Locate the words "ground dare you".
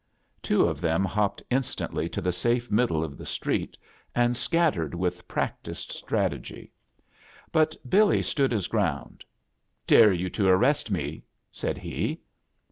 8.65-10.27